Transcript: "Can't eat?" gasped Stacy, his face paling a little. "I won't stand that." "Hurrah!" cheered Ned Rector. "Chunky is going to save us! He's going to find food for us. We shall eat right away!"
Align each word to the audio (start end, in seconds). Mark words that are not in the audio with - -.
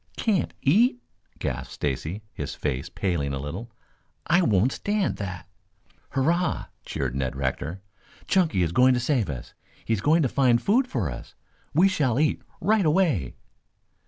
"Can't 0.17 0.51
eat?" 0.63 0.99
gasped 1.37 1.73
Stacy, 1.75 2.23
his 2.33 2.55
face 2.55 2.89
paling 2.89 3.33
a 3.35 3.39
little. 3.39 3.69
"I 4.25 4.41
won't 4.41 4.71
stand 4.71 5.17
that." 5.17 5.47
"Hurrah!" 6.13 6.65
cheered 6.83 7.13
Ned 7.13 7.35
Rector. 7.35 7.83
"Chunky 8.25 8.63
is 8.63 8.71
going 8.71 8.95
to 8.95 8.99
save 8.99 9.29
us! 9.29 9.53
He's 9.85 10.01
going 10.01 10.23
to 10.23 10.27
find 10.27 10.59
food 10.59 10.87
for 10.87 11.11
us. 11.11 11.35
We 11.75 11.87
shall 11.87 12.19
eat 12.19 12.41
right 12.59 12.83
away!" 12.83 13.35